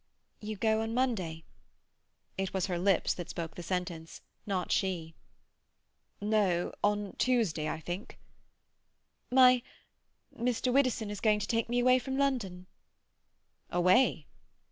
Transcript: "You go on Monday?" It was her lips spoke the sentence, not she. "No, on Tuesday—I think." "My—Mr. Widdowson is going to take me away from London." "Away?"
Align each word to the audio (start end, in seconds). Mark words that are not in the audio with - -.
"You 0.39 0.55
go 0.55 0.81
on 0.81 0.95
Monday?" 0.95 1.43
It 2.35 2.55
was 2.55 2.65
her 2.65 2.79
lips 2.79 3.15
spoke 3.27 3.53
the 3.53 3.61
sentence, 3.61 4.21
not 4.47 4.71
she. 4.71 5.13
"No, 6.19 6.73
on 6.83 7.13
Tuesday—I 7.19 7.79
think." 7.79 8.17
"My—Mr. 9.29 10.73
Widdowson 10.73 11.11
is 11.11 11.21
going 11.21 11.37
to 11.41 11.47
take 11.47 11.69
me 11.69 11.77
away 11.79 11.99
from 11.99 12.17
London." 12.17 12.65
"Away?" 13.69 14.25